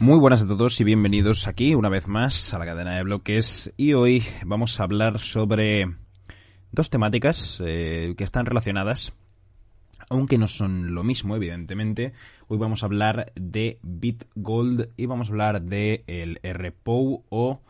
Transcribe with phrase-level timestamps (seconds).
[0.00, 3.72] Muy buenas a todos y bienvenidos aquí una vez más a la cadena de bloques
[3.76, 5.92] y hoy vamos a hablar sobre
[6.70, 9.12] dos temáticas eh, que están relacionadas
[10.08, 12.12] aunque no son lo mismo, evidentemente.
[12.46, 17.60] Hoy vamos a hablar de BitGold y vamos a hablar de el RPO o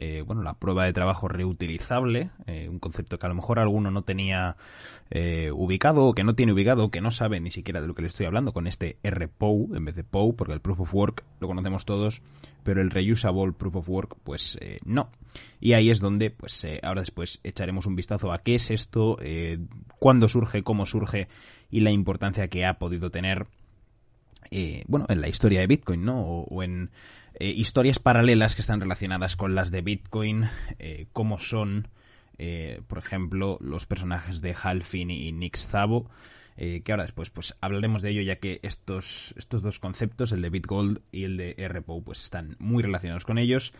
[0.00, 3.90] eh, bueno, la prueba de trabajo reutilizable, eh, un concepto que a lo mejor alguno
[3.90, 4.56] no tenía
[5.10, 8.02] eh, ubicado o que no tiene ubicado, que no sabe ni siquiera de lo que
[8.02, 11.24] le estoy hablando con este RPOW en vez de POW, porque el Proof of Work
[11.40, 12.22] lo conocemos todos,
[12.62, 15.10] pero el Reusable Proof of Work, pues no.
[15.60, 19.18] Y ahí es donde, pues ahora después echaremos un vistazo a qué es esto,
[19.98, 21.26] cuándo surge, cómo surge
[21.70, 23.48] y la importancia que ha podido tener
[24.86, 26.22] bueno, en la historia de Bitcoin, ¿no?
[26.22, 26.90] o en
[27.40, 30.46] eh, historias paralelas que están relacionadas con las de Bitcoin,
[30.80, 31.86] eh, como son,
[32.36, 36.10] eh, por ejemplo, los personajes de Halfin y Nix Zabo,
[36.56, 40.50] que ahora después pues hablaremos de ello ya que estos, estos dos conceptos, el de
[40.50, 43.72] BitGold y el de RPO, pues están muy relacionados con ellos.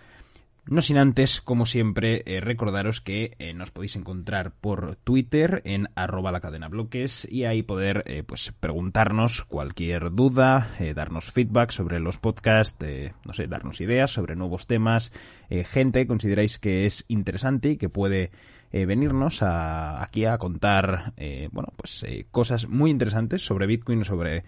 [0.70, 5.88] No sin antes, como siempre, eh, recordaros que eh, nos podéis encontrar por Twitter en
[5.94, 12.00] arroba la cadena bloques y ahí poder eh, pues preguntarnos cualquier duda, darnos feedback sobre
[12.00, 12.84] los podcasts,
[13.24, 15.10] no sé, darnos ideas sobre nuevos temas,
[15.48, 18.30] gente que consideráis que es interesante y que puede
[18.70, 24.04] eh, venirnos a, aquí a contar eh, bueno pues eh, cosas muy interesantes sobre Bitcoin
[24.04, 24.44] sobre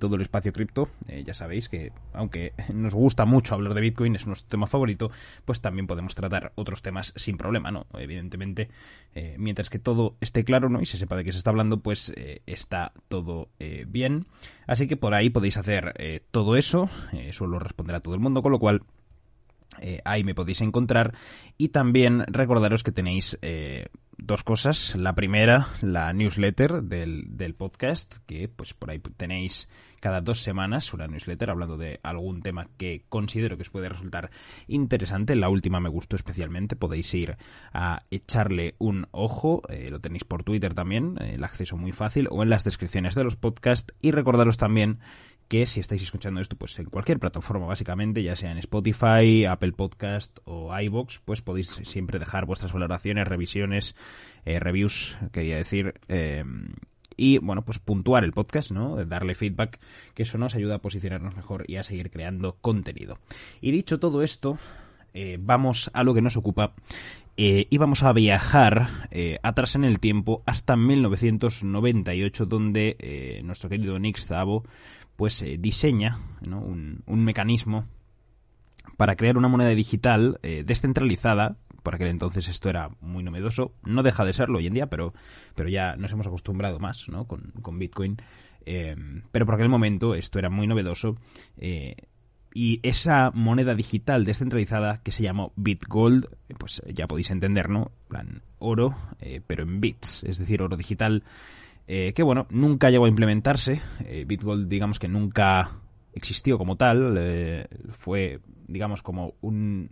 [0.00, 0.88] todo el espacio cripto.
[1.26, 5.10] Ya sabéis que aunque nos gusta mucho hablar de Bitcoin es nuestro tema favorito
[5.44, 8.70] pues también podemos tratar otros temas sin problema no evidentemente
[9.36, 12.10] mientras que todo esté claro no y se sepa de qué se está hablando pues
[12.46, 13.50] está todo
[13.86, 14.26] bien.
[14.66, 16.88] Así que por ahí podéis hacer todo eso
[17.32, 18.80] suelo responder a todo el mundo con lo cual
[19.80, 21.14] eh, ahí me podéis encontrar.
[21.58, 23.86] Y también recordaros que tenéis eh,
[24.18, 24.96] dos cosas.
[24.96, 29.68] La primera, la newsletter del, del, podcast, que pues por ahí tenéis
[30.00, 34.30] cada dos semanas una newsletter hablando de algún tema que considero que os puede resultar
[34.68, 35.36] interesante.
[35.36, 36.76] La última me gustó especialmente.
[36.76, 37.36] Podéis ir
[37.72, 39.62] a echarle un ojo.
[39.68, 41.16] Eh, lo tenéis por Twitter también.
[41.20, 42.28] el acceso muy fácil.
[42.30, 43.94] O en las descripciones de los podcasts.
[44.00, 45.00] Y recordaros también
[45.48, 49.72] que si estáis escuchando esto pues en cualquier plataforma básicamente, ya sea en Spotify, Apple
[49.72, 53.94] Podcast o iBox, pues podéis siempre dejar vuestras valoraciones, revisiones,
[54.44, 56.44] eh, reviews, quería decir, eh,
[57.16, 58.96] y bueno, pues puntuar el podcast, ¿no?
[59.06, 59.78] Darle feedback,
[60.14, 63.18] que eso nos ayuda a posicionarnos mejor y a seguir creando contenido.
[63.60, 64.58] Y dicho todo esto,
[65.14, 66.74] eh, vamos a lo que nos ocupa
[67.38, 69.08] y vamos a viajar
[69.42, 74.64] atrás en el tiempo hasta 1998, donde nuestro querido Nick Szabo
[75.16, 77.86] pues eh, diseña un, mecanismo
[78.96, 81.56] para crear una moneda digital eh, descentralizada.
[81.82, 83.72] Por aquel entonces esto era muy novedoso.
[83.84, 85.14] No deja de serlo hoy en día, pero,
[85.54, 87.26] pero ya nos hemos acostumbrado más ¿no?
[87.26, 88.16] con, Bitcoin.
[88.64, 88.96] Eh,
[89.30, 91.16] pero por aquel momento esto era muy novedoso.
[92.52, 96.28] y esa moneda digital descentralizada que se llamó BitGold,
[96.58, 97.92] pues ya podéis entender, ¿no?
[98.08, 98.96] plan oro,
[99.46, 101.22] pero en bits, es decir, oro digital
[101.88, 103.80] eh, que bueno, nunca llegó a implementarse.
[104.04, 105.70] Eh, BitGold, digamos que nunca
[106.12, 109.90] existió como tal, eh, fue, digamos, como un,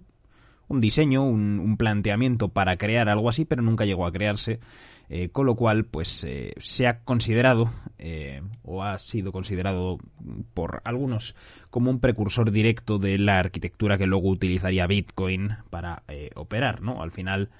[0.68, 4.60] un diseño, un, planteamiento para crear algo así, pero nunca llegó a crearse,
[5.32, 7.70] con lo cual, pues, se ha considerado,
[8.62, 9.98] o ha sido considerado
[10.54, 11.34] por algunos
[11.68, 16.04] como un precursor directo de la arquitectura que luego utilizaría Bitcoin para
[16.36, 17.02] operar, ¿no?
[17.02, 17.50] Al final,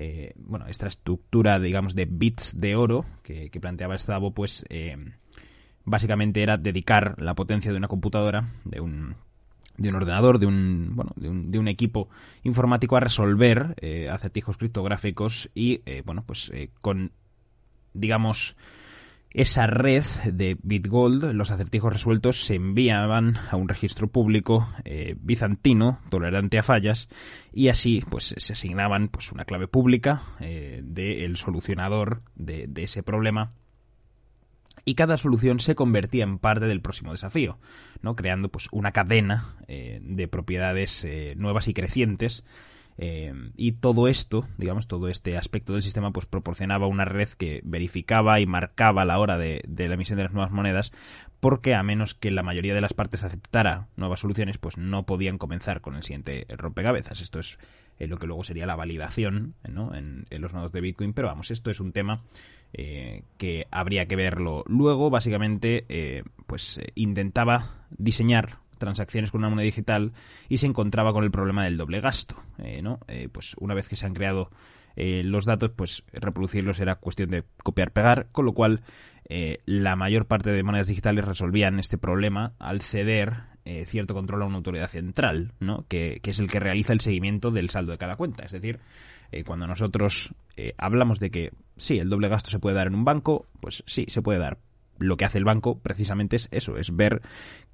[0.00, 4.96] eh, bueno, esta estructura, digamos, de bits de oro que, planteaba Stavo, pues eh,
[5.84, 9.16] básicamente era dedicar la potencia de una computadora, de un,
[9.76, 12.08] de un ordenador, de un, bueno, de un, de un equipo
[12.44, 17.10] informático a resolver eh, acertijos criptográficos y, bueno, pues con,
[17.92, 18.54] digamos,
[19.30, 26.00] esa red de BitGold, los acertijos resueltos se enviaban a un registro público eh, bizantino,
[26.08, 27.08] tolerante a fallas,
[27.52, 33.52] y así pues se asignaban pues una clave pública eh, del solucionador de, ese problema
[34.84, 37.58] y cada solución se convertía en parte del próximo desafío,
[38.00, 38.16] ¿no?
[38.16, 42.44] creando pues una cadena eh, de propiedades nuevas y crecientes
[43.00, 47.60] eh, y todo esto, digamos, todo este aspecto del sistema, pues proporcionaba una red que
[47.62, 50.92] verificaba y marcaba la hora de, la emisión de las nuevas monedas,
[51.38, 55.38] porque a menos que la mayoría de las partes aceptara nuevas soluciones, pues no podían
[55.38, 57.20] comenzar con el siguiente rompecabezas.
[57.20, 57.58] Esto es
[58.00, 61.70] eh, lo que luego sería la validación en, los nodos de Bitcoin, pero vamos, esto
[61.70, 62.24] es un tema
[62.72, 65.08] eh, que habría que verlo luego.
[65.08, 70.12] Básicamente, pues intentaba diseñar transacciones con una moneda digital
[70.48, 72.36] y se encontraba con el problema del doble gasto.
[72.58, 73.00] Eh, ¿no?
[73.08, 74.50] Eh, pues una vez que se han creado
[74.96, 78.82] eh, los datos, pues reproducirlos era cuestión de copiar-pegar, con lo cual
[79.66, 84.46] la mayor parte de monedas digitales resolvían este problema al ceder eh, cierto control a
[84.46, 85.84] una autoridad central, ¿no?
[85.88, 88.44] Que, es el que realiza el seguimiento del saldo de cada cuenta.
[88.46, 88.80] Es decir,
[89.30, 90.34] eh, cuando nosotros
[90.78, 94.06] hablamos de que sí, el doble gasto se puede dar en un banco, pues sí,
[94.08, 94.56] se puede dar.
[94.98, 97.22] Lo que hace el banco precisamente es eso, es ver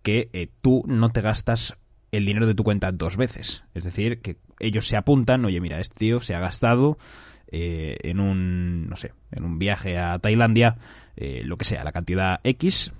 [0.02, 1.76] que tú no te gastas
[2.12, 3.64] el dinero de tu cuenta dos veces.
[3.74, 6.96] Es decir, que ellos se apuntan, oye, mira, este tío se ha gastado
[7.56, 10.76] eh, en un, no sé, en un viaje a Tailandia,
[11.16, 12.92] eh, lo que sea, la cantidad X.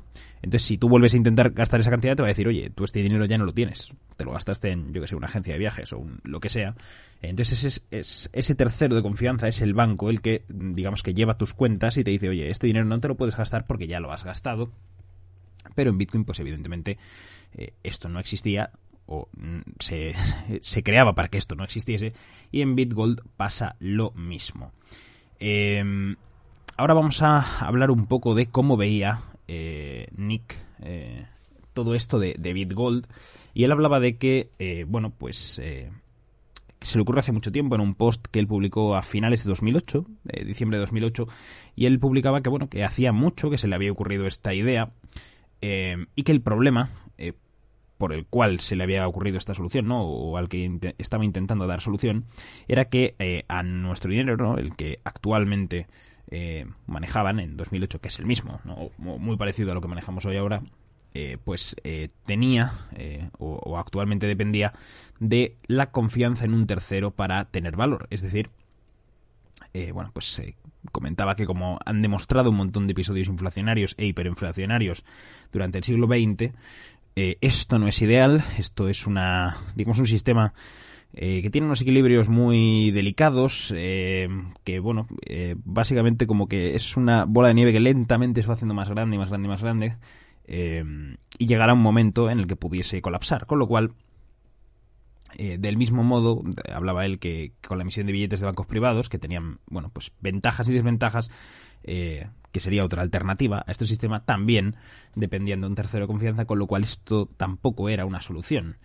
[0.42, 2.84] Entonces, si tú vuelves a intentar gastar esa cantidad, te va a decir, oye, tú
[2.84, 3.92] este dinero ya no lo tienes.
[4.16, 6.76] Te lo gastaste en, yo que sé, una agencia de viajes o lo que sea.
[7.20, 11.36] Entonces, es, es, ese tercero de confianza es el banco el que, digamos, que lleva
[11.36, 13.98] tus cuentas y te dice, oye, este dinero no te lo puedes gastar porque ya
[13.98, 14.70] lo has gastado.
[15.74, 16.96] Pero en Bitcoin, pues evidentemente,
[17.56, 18.70] eh, esto no existía
[19.06, 20.14] o mm, se,
[20.60, 22.12] se, creaba para que esto no existiese
[22.50, 24.72] y en BitGold pasa lo mismo.
[25.38, 26.16] Em,
[26.76, 31.26] ahora vamos a hablar un poco de cómo veía eh, Nick eh,
[31.72, 33.06] todo esto de, BitGold
[33.52, 35.60] y él hablaba de que, eh, bueno, pues
[36.80, 39.48] se le ocurrió hace mucho tiempo en un post que él publicó a finales de
[39.48, 40.06] 2008,
[40.46, 41.26] diciembre de 2008,
[41.74, 44.92] y él publicaba que, bueno, que hacía mucho que se le había ocurrido esta idea
[45.60, 46.90] y que el problema
[47.98, 50.02] por el cual se le había ocurrido esta solución, ¿no?
[50.02, 52.26] O al que estaba intentando dar solución,
[52.68, 54.58] era que eh, a nuestro dinero, ¿no?
[54.58, 55.86] El que actualmente
[56.30, 58.90] eh, manejaban en 2008, que es el mismo, ¿no?
[58.98, 60.62] Muy parecido a lo que manejamos hoy ahora,
[61.16, 61.76] eh, pues
[62.26, 62.72] tenía
[63.38, 64.72] o, o, actualmente dependía
[65.20, 68.08] de la confianza en un tercero para tener valor.
[68.10, 68.50] Es decir,
[69.92, 70.40] bueno, pues
[70.90, 75.04] comentaba que como han demostrado un montón de episodios inflacionarios e hiperinflacionarios
[75.52, 76.52] durante el siglo XX,
[77.16, 80.52] eh, esto no es ideal, esto es una, digamos, un sistema
[81.12, 84.28] eh, que tiene unos equilibrios muy delicados, eh,
[84.64, 85.06] que bueno,
[85.64, 89.14] básicamente como que es una bola de nieve que lentamente se va haciendo más grande
[89.14, 89.96] y más grande y más grande,
[90.46, 93.92] y llegará un momento en el que pudiese colapsar, con lo cual,
[95.38, 99.18] del mismo modo, hablaba él que, con la emisión de billetes de bancos privados, que
[99.18, 101.30] tenían, bueno, pues ventajas y desventajas,
[102.54, 104.76] que sería otra alternativa a este sistema, también
[105.16, 108.76] dependiendo de un tercero de confianza, con lo cual esto tampoco era una solución.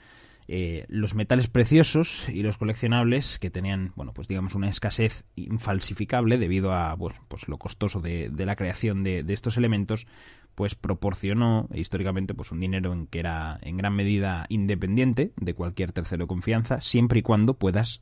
[0.48, 6.40] Eh, los metales preciosos y los coleccionables que tenían, bueno, pues digamos una escasez infalsificable
[6.40, 10.08] debido a pues lo costoso de, la creación de, estos elementos,
[10.56, 15.92] pues proporcionó históricamente pues un dinero en que era en gran medida independiente de cualquier
[15.92, 18.02] tercero de confianza, siempre y cuando puedas,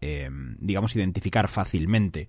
[0.00, 0.28] eh,
[0.58, 2.28] digamos, identificar fácilmente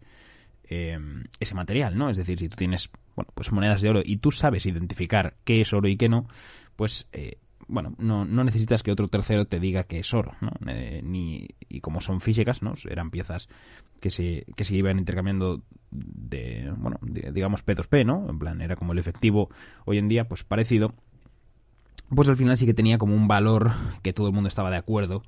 [0.69, 0.97] eh,
[1.39, 2.09] ese material, ¿no?
[2.09, 5.61] Es decir, si tú tienes, bueno, pues monedas de oro y tú sabes identificar qué
[5.61, 6.27] es oro y qué no,
[6.75, 7.37] pues, eh,
[7.67, 10.51] bueno, no, no, necesitas que otro tercero te diga que es oro, ¿no?
[10.67, 12.73] Eh, ni, y como son físicas, ¿no?
[12.89, 13.49] Eran piezas
[13.99, 18.29] que se, que se iban intercambiando de, bueno, digamos P2P, ¿no?
[18.29, 19.49] En plan, era como el efectivo
[19.85, 20.93] hoy en día, pues parecido.
[22.09, 23.71] Pues al final sí que tenía como un valor
[24.01, 25.23] que todo el mundo estaba de acuerdo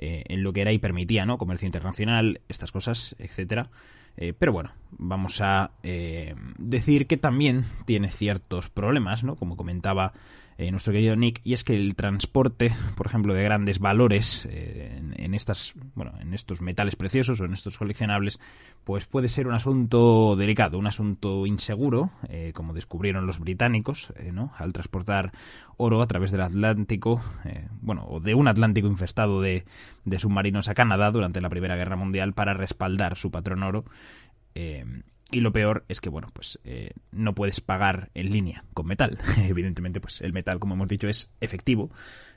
[0.00, 1.38] en lo que era y permitía, ¿no?
[1.38, 3.68] Comercio internacional, estas cosas, etcétera.
[4.16, 9.36] Eh, pero bueno, vamos a eh, decir que también tiene ciertos problemas, ¿no?
[9.36, 10.12] Como comentaba
[10.60, 15.34] eh, nuestro querido Nick, y es que el transporte, por ejemplo, de grandes valores en,
[15.34, 18.38] estas, bueno, en estos metales preciosos o en estos coleccionables,
[18.84, 22.10] pues puede ser un asunto delicado, un asunto inseguro,
[22.52, 24.52] como descubrieron los británicos, ¿no?
[24.58, 25.32] Al transportar
[25.76, 27.22] oro a través del Atlántico,
[27.80, 29.64] bueno, o de un Atlántico infestado de,
[30.04, 33.84] de submarinos a Canadá durante la Primera Guerra Mundial para respaldar su patrón oro
[34.54, 34.84] eh,
[35.30, 39.18] y lo peor es que, bueno, pues eh, no puedes pagar en línea con metal.
[39.38, 41.90] Evidentemente, pues el metal, como hemos dicho, es efectivo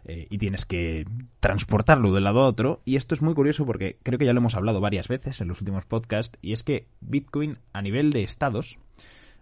[0.05, 1.05] eh, y tienes que
[1.39, 2.81] transportarlo de un lado a otro.
[2.85, 5.47] Y esto es muy curioso porque creo que ya lo hemos hablado varias veces en
[5.47, 6.37] los últimos podcasts.
[6.41, 8.77] Y es que Bitcoin, a nivel de estados,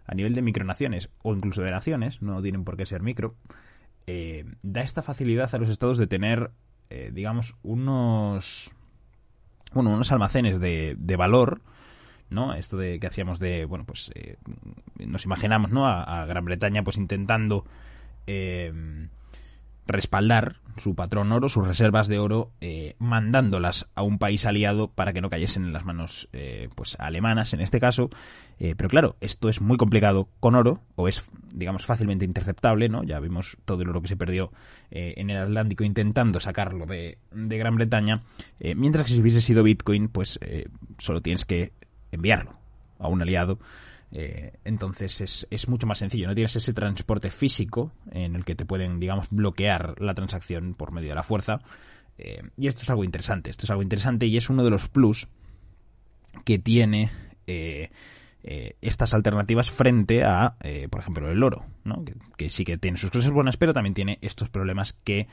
[0.06, 3.34] a nivel de micronaciones o incluso de naciones, no tienen por qué ser micro,
[4.62, 6.50] da esta facilidad a los estados de tener,
[7.12, 8.70] digamos, unos.
[9.72, 11.62] Bueno, unos almacenes de, de valor
[12.32, 12.54] ¿no?
[12.54, 14.36] Esto de que hacíamos de, bueno, pues eh,
[14.98, 15.86] nos imaginamos, ¿no?
[15.86, 17.64] A, Gran Bretaña pues intentando
[18.26, 18.72] eh,
[19.86, 25.12] respaldar su patrón oro, sus reservas de oro, eh, mandándolas a un país aliado para
[25.12, 26.28] que no cayesen en las manos
[26.74, 28.08] pues alemanas en este caso.
[28.58, 31.24] pero claro, esto es muy complicado con oro, o es,
[31.54, 33.02] digamos, fácilmente interceptable, ¿no?
[33.02, 34.50] Ya vimos todo el oro que se perdió
[34.90, 38.22] en el Atlántico intentando sacarlo de, de Gran Bretaña.
[38.76, 40.38] mientras que si hubiese sido Bitcoin, pues
[40.98, 41.72] solo tienes que
[42.12, 42.54] enviarlo
[42.98, 43.58] a un aliado.
[44.12, 46.28] Eh, entonces es, es, mucho más sencillo.
[46.28, 50.92] No tienes ese transporte físico en el que te pueden, digamos, bloquear la transacción por
[50.92, 51.60] medio de la fuerza.
[52.18, 53.50] Eh, y esto es algo interesante.
[53.50, 55.28] Esto es algo interesante y es uno de los plus
[56.44, 57.10] que tiene,
[57.46, 57.90] eh,
[58.80, 60.56] estas alternativas frente a,
[60.90, 62.04] por ejemplo, el oro, ¿no?
[62.36, 65.28] que, sí que tiene sus cosas buenas, pero también tiene estos problemas que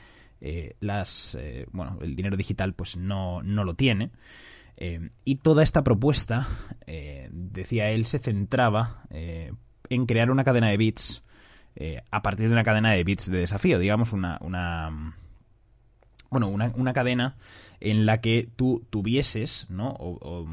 [0.78, 1.36] las,
[1.72, 4.10] bueno, el dinero digital pues no, no lo tiene.
[5.24, 6.48] Y toda esta propuesta,
[7.30, 11.22] decía él, se centraba en crear una cadena de bits
[11.76, 15.14] eh, a partir de una cadena de bits de desafío, digamos una, una
[16.30, 17.36] bueno, una, cadena
[17.80, 19.90] en la que tú tuvieses, ¿no?
[19.98, 20.46] O,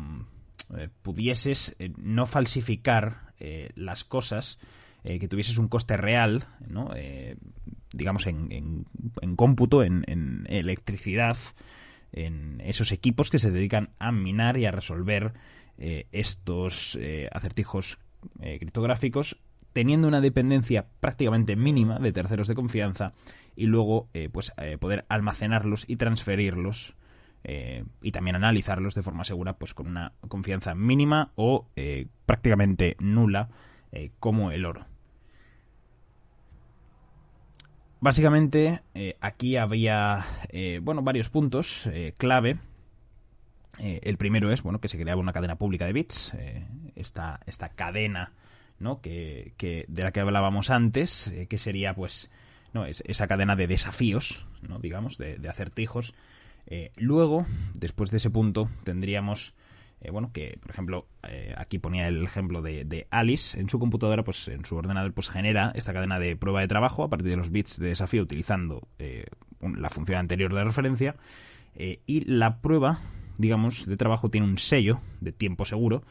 [0.78, 3.28] eh, pudieses eh, no falsificar
[3.76, 4.58] las cosas,
[5.04, 6.90] que tuvieses un coste real, ¿no?
[7.94, 8.84] digamos, en,
[9.22, 11.38] en, cómputo, en, en, electricidad,
[12.12, 15.34] en esos equipos que se dedican a minar y a resolver
[15.78, 16.98] estos
[17.32, 18.00] acertijos
[18.42, 19.38] criptográficos
[19.78, 23.14] teniendo una dependencia prácticamente mínima de terceros de confianza
[23.56, 26.96] y luego eh, pues eh, poder almacenarlos y transferirlos
[27.44, 31.68] eh, y también analizarlos de forma segura pues con una confianza mínima o
[32.26, 33.50] prácticamente nula
[34.20, 34.88] como el oro.
[38.00, 38.82] Básicamente
[39.20, 40.26] aquí había
[40.82, 42.60] bueno varios puntos clave
[43.80, 46.34] el primero es bueno que se creaba una cadena pública de bits
[46.96, 48.32] esta, esta cadena
[48.80, 49.02] ¿no?
[49.02, 52.30] Que, que, de la que hablábamos antes, eh, que sería pues
[52.74, 54.80] no es, esa cadena de desafíos, ¿no?
[54.80, 56.14] digamos, de, acertijos.
[56.68, 59.54] Eh, luego, después de ese punto, tendríamos
[60.02, 61.08] eh, bueno, que por ejemplo,
[61.58, 65.72] aquí ponía el ejemplo de, Alice, en su computadora, pues en su ordenador, pues genera
[65.76, 68.88] esta cadena de prueba de trabajo a partir de los bits de desafío utilizando
[69.60, 71.16] la función anterior de referencia.
[71.76, 73.02] y la prueba,
[73.38, 76.04] digamos, de trabajo tiene un sello de tiempo seguro.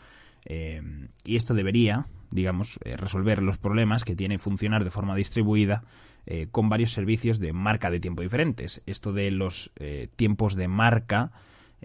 [0.45, 5.85] y esto debería digamos, eh, resolver los problemas que tiene funcionar de forma distribuida
[6.27, 8.83] eh, con varios servicios de marca de tiempo diferentes.
[8.87, 11.33] Esto de los eh, tiempos de marca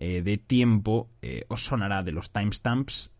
[0.02, 1.10] de tiempo
[1.48, 3.12] os sonará de los timestamps,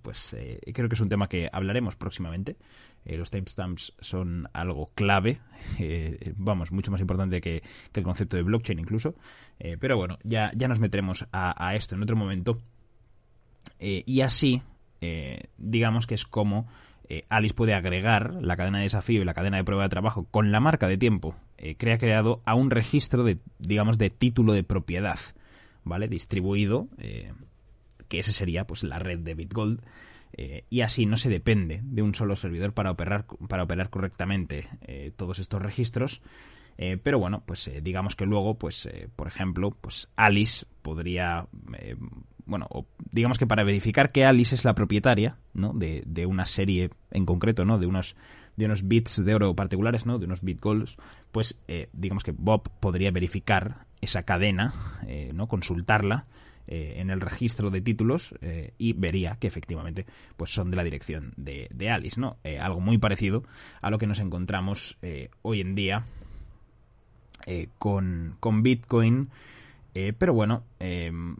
[0.00, 0.34] pues
[0.72, 2.56] creo que es un tema que hablaremos próximamente.
[3.04, 5.38] los timestamps son algo clave,
[6.36, 9.14] vamos, mucho más importante que, el concepto de blockchain incluso.
[9.78, 12.58] pero bueno, ya, ya nos meteremos a, esto en otro momento.
[13.78, 14.62] y así
[15.00, 16.68] eh, digamos que es como
[17.08, 20.26] eh, Alice puede agregar la cadena de desafío y la cadena de prueba de trabajo
[20.30, 24.52] con la marca de tiempo eh, que creado a un registro de, digamos, de título
[24.52, 25.18] de propiedad,
[25.90, 26.08] ¿vale?
[26.08, 26.88] Distribuido,
[28.08, 29.82] que ese sería, pues, la red de BitGold.
[30.70, 34.68] y así no se depende de un solo servidor para operar, para operar correctamente
[35.16, 36.22] todos estos registros.
[37.02, 41.46] pero bueno, pues digamos que luego, pues, por ejemplo, pues Alice podría
[42.50, 42.66] bueno,
[43.12, 45.72] digamos que para verificar que Alice es la propietaria, ¿no?
[45.72, 47.78] De, de, una serie en concreto, ¿no?
[47.78, 48.16] De unos,
[48.56, 50.18] de unos bits de oro particulares, ¿no?
[50.18, 50.96] De unos bit goals,
[51.32, 54.72] pues eh, digamos que Bob podría verificar esa cadena,
[55.06, 55.48] eh, ¿no?
[55.48, 56.26] Consultarla
[56.66, 58.34] eh, en el registro de títulos
[58.78, 62.36] y vería que efectivamente pues son de la dirección de, de Alice, ¿no?
[62.60, 63.42] algo muy parecido
[63.80, 64.96] a lo que nos encontramos
[65.42, 66.04] hoy en día
[67.78, 69.30] con, con Bitcoin
[69.92, 70.62] pero bueno,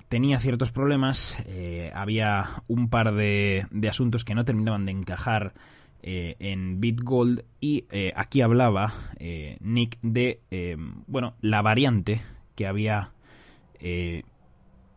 [0.08, 1.36] tenía ciertos problemas,
[1.94, 5.54] había un par de, asuntos que no terminaban de encajar
[6.02, 8.92] en BitGold y aquí hablaba
[9.60, 10.40] Nick de,
[11.06, 12.22] bueno, la variante
[12.54, 13.12] que había,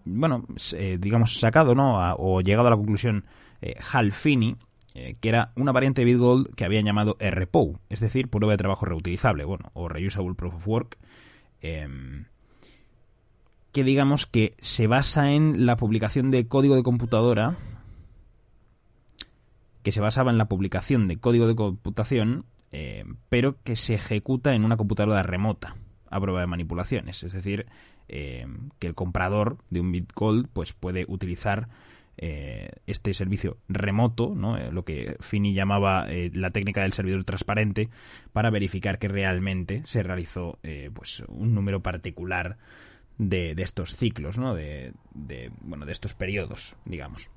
[0.06, 0.46] bueno,
[1.00, 2.16] digamos, sacado, ¿no?
[2.18, 3.26] o llegado a la conclusión
[3.92, 4.56] Hal Finney,
[4.94, 8.86] que era una variante de BitGold que habían llamado RPO, es decir, prueba de trabajo
[8.86, 10.98] reutilizable, bueno, o Reusable Proof of Work
[13.72, 17.58] que digamos que se basa en la publicación de código de computadora,
[19.84, 24.54] que se basaba en la publicación de código de computación, eh, pero que se ejecuta
[24.54, 25.76] en una computadora remota
[26.10, 27.24] a prueba de manipulaciones.
[27.24, 27.68] Es decir,
[28.08, 28.48] eh,
[28.80, 31.68] que el comprador de un Bitcoin pues, puede utilizar
[32.18, 34.58] eh, este servicio remoto, ¿no?
[34.72, 37.90] lo que Fini llamaba la técnica del servidor transparente,
[38.32, 40.60] para verificar que realmente se realizó
[40.94, 42.58] pues, un número particular
[43.18, 44.54] de, estos ciclos, ¿no?
[44.54, 44.94] De,
[45.62, 47.30] bueno, de estos periodos, digamos.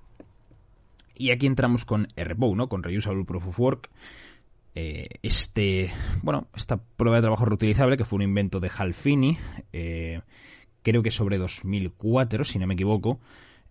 [1.16, 2.68] Y aquí entramos con RPO, ¿no?
[2.68, 3.90] Con Reusable Proof of Work.
[4.74, 5.90] Eh, este,
[6.22, 9.38] bueno, esta prueba de trabajo reutilizable que fue un invento de Hal Finney,
[9.72, 10.20] eh,
[10.82, 13.18] creo que sobre 2004, si no me equivoco,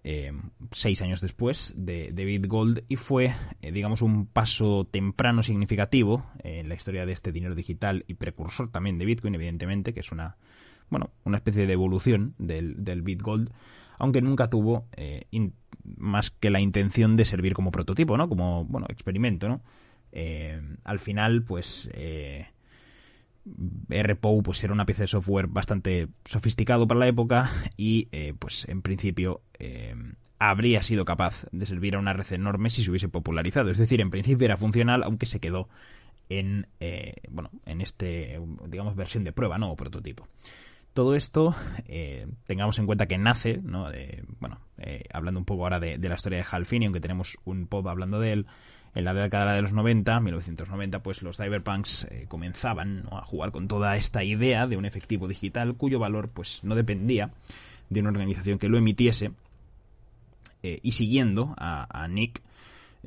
[0.03, 0.31] eh,
[0.71, 6.75] seis años después de, de BitGold y fue, digamos, un paso temprano significativo en la
[6.75, 10.37] historia de este dinero digital y precursor también de Bitcoin, evidentemente, que es una,
[10.89, 13.51] bueno, una especie de evolución del, del BitGold,
[13.97, 15.25] aunque nunca tuvo eh,
[15.97, 18.29] más que la intención de servir como prototipo, ¿no?
[18.29, 19.61] Como, bueno, experimento, ¿no?
[20.11, 22.47] Eh, al final, pues, eh,
[24.43, 28.07] pues era una pieza de software bastante sofisticado para la época y
[28.39, 29.41] pues en principio
[30.39, 33.69] habría sido capaz de servir a una red enorme si se hubiese popularizado.
[33.69, 35.69] Es decir, en principio era funcional, aunque se quedó
[36.29, 39.71] en, eh, bueno, en este, digamos, versión de prueba, ¿no?
[39.71, 40.27] O prototipo.
[40.95, 41.53] Todo esto,
[41.87, 43.89] eh, tengamos en cuenta que nace, ¿no?
[44.39, 47.67] bueno, eh, hablando un poco ahora de, la historia de Hal Finney, aunque tenemos un
[47.67, 48.47] pop hablando de él,
[48.95, 53.97] en la década de los 90, 1990, pues los cyberpunks comenzaban a jugar con toda
[53.97, 57.31] esta idea de un efectivo digital cuyo valor pues no dependía
[57.89, 59.31] de una organización que lo emitiese,
[60.65, 62.41] eh, y siguiendo a, Nick,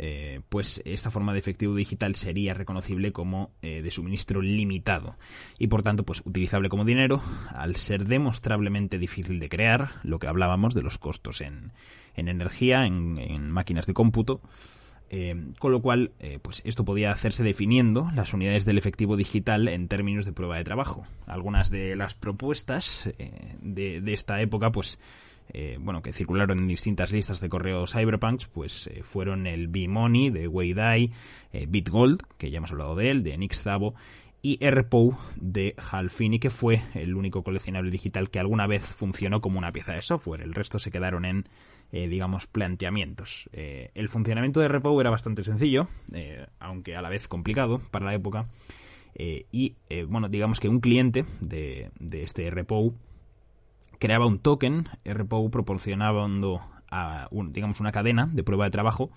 [0.01, 5.17] eh, pues esta forma de efectivo digital sería reconocible como eh, de suministro limitado
[5.59, 7.21] y por tanto pues utilizable como dinero
[7.53, 11.73] al ser demostrablemente difícil de crear, lo que hablábamos de los costos en,
[12.15, 14.41] energía, en, máquinas de cómputo.
[15.59, 16.13] con lo cual,
[16.43, 20.65] pues esto podía hacerse definiendo las unidades del efectivo digital en términos de prueba de
[20.65, 21.07] trabajo.
[21.27, 23.11] Algunas de las propuestas
[23.63, 24.99] de, de, esta época, pues
[25.53, 30.31] eh, bueno, que circularon en distintas listas de correos cyberpunks, pues eh, fueron el B-Money
[30.31, 31.13] de Wei Dai,
[31.53, 33.95] eh, BitGold, que ya hemos hablado de él, de Nick Szabo,
[34.41, 39.41] y RPO de Hal Finney, que fue el único coleccionable digital que alguna vez funcionó
[39.41, 40.43] como una pieza de software.
[40.43, 41.45] El resto se quedaron en,
[41.91, 43.51] digamos, planteamientos.
[43.53, 45.89] el funcionamiento de RPO era bastante sencillo,
[46.61, 48.47] aunque a la vez complicado para la época.
[49.17, 49.75] y,
[50.07, 52.95] bueno, digamos que un cliente de, de este RPO
[53.99, 59.11] creaba un token, RPO proporcionando a digamos una cadena de prueba de trabajo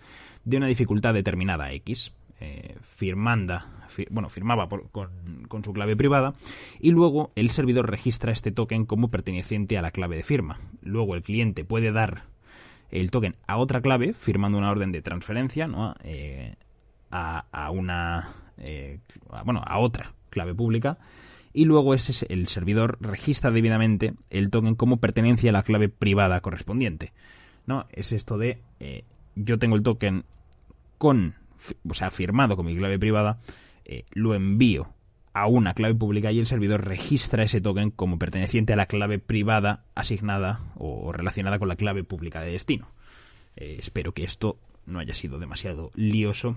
[0.44, 2.14] de una dificultad determinada X.
[2.44, 3.68] Eh, firmanda,
[4.10, 6.34] bueno, firmaba con, su clave privada
[6.80, 10.60] y luego el servidor registra este token como perteneciente a la clave de firma.
[10.82, 12.24] Luego el cliente puede dar
[12.90, 15.94] el token a otra clave firmando una orden de transferencia ¿no?
[16.04, 16.56] Eh,
[17.12, 18.98] a, una eh,
[19.46, 20.98] bueno a otra clave pública
[21.54, 26.40] y luego ese, el servidor registra debidamente el token como pertenencia a la clave privada
[26.42, 27.14] correspondiente.
[27.66, 27.86] ¿no?
[27.92, 29.04] Es esto de eh,
[29.36, 30.26] yo tengo el token
[30.98, 31.36] con,
[31.88, 33.40] o sea, firmado con mi clave privada,
[33.86, 34.94] eh, lo envío
[35.34, 39.20] a una clave pública y el servidor registra ese token como perteneciente a la clave
[39.20, 42.90] privada asignada o relacionada con la clave pública de destino.
[43.56, 46.56] Eh, espero que esto no haya sido demasiado lioso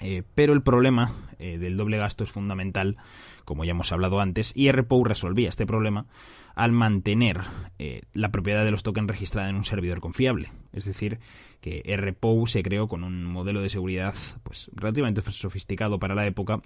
[0.00, 2.96] eh, pero el problema eh, del doble gasto es fundamental,
[3.44, 6.06] como ya hemos hablado antes, y RPO resolvía este problema
[6.54, 7.42] al mantener
[7.78, 10.50] eh, la propiedad de los tokens registrada en un servidor confiable.
[10.72, 11.20] Es decir,
[11.60, 16.60] que RPO se creó con un modelo de seguridad pues, relativamente sofisticado para la época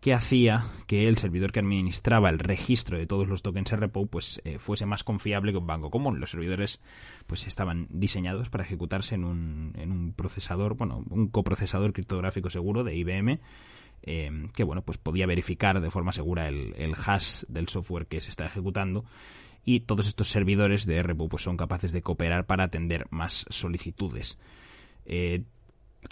[0.00, 4.40] que hacía que el servidor que administraba el registro de todos los tokens RPO pues,
[4.44, 6.20] eh, fuese más confiable que un banco común.
[6.20, 6.80] Los servidores
[7.26, 12.84] pues, estaban diseñados para ejecutarse en un, en un procesador, bueno, un coprocesador criptográfico seguro
[12.84, 13.40] de IBM
[14.02, 18.30] Em, que bueno, pues podía verificar de forma segura el, hash del software que se
[18.30, 19.04] está ejecutando
[19.64, 24.38] y todos estos servidores de RPO pues son capaces de cooperar para atender más solicitudes.
[25.04, 25.42] Eh,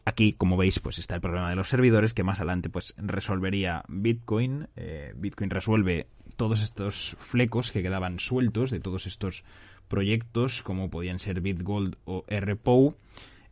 [0.05, 3.85] aquí, como veis, pues está el problema de los servidores que más adelante pues resolvería
[3.89, 4.69] Bitcoin.
[4.77, 9.45] Eh, Bitcoin resuelve todos estos flecos que quedaban sueltos de todos estos
[9.89, 12.97] proyectos como podían ser BitGold o RPO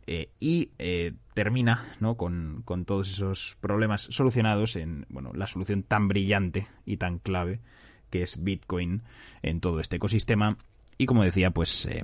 [0.07, 0.69] eh, y
[1.33, 2.15] termina ¿no?
[2.15, 7.61] con, todos esos problemas solucionados en bueno, la solución tan brillante y tan clave
[8.09, 9.03] que es Bitcoin
[9.41, 10.57] en todo este ecosistema.
[10.97, 12.03] Y como decía, pues eh,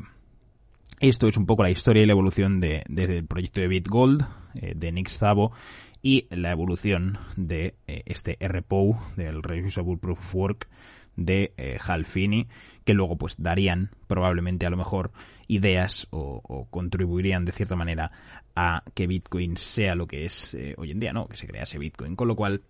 [1.00, 4.92] esto es un poco la historia y la evolución de, del proyecto de BitGold, de
[4.92, 5.54] Nick Szabo,
[6.02, 10.68] y la evolución de este RPO, del Reusable Proof of Work,
[11.16, 12.48] de eh, Hal Finney,
[12.84, 15.12] que luego pues darían probablemente a lo mejor
[15.48, 18.12] ideas o, contribuirían de cierta manera
[18.56, 21.28] a que Bitcoin sea lo que es eh, hoy en día, ¿no?
[21.28, 22.16] Que se crease Bitcoin.
[22.16, 22.62] Con lo cual,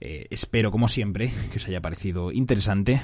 [0.00, 3.00] eh, espero como siempre que os haya parecido interesante,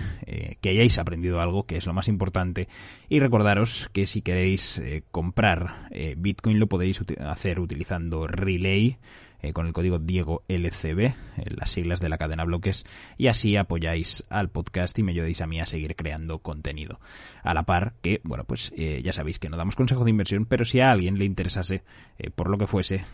[0.60, 2.68] que hayáis aprendido algo, que es lo más importante,
[3.08, 4.80] y recordaros que si queréis
[5.10, 8.98] comprar Bitcoin lo podéis hacer utilizando Relay
[9.44, 11.14] eh, con el código Diego LCB, eh,
[11.48, 12.86] las siglas de la cadena bloques,
[13.18, 16.98] y así apoyáis al podcast y me ayudéis a mí a seguir creando contenido.
[17.42, 20.46] A la par que, bueno, pues eh, ya sabéis que no damos consejo de inversión,
[20.46, 21.82] pero si a alguien le interesase,
[22.34, 23.04] por lo que fuese,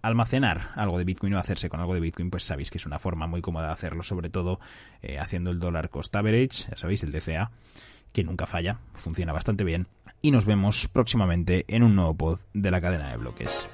[0.00, 2.98] almacenar algo de Bitcoin o hacerse con algo de Bitcoin, pues sabéis que es una
[2.98, 4.58] forma muy cómoda de hacerlo, sobre todo
[5.18, 7.50] haciendo el dólar cost average, ya sabéis, el DCA,
[8.12, 9.86] que nunca falla, funciona bastante bien.
[10.22, 13.68] Y nos vemos próximamente en un nuevo pod de la cadena de bloques.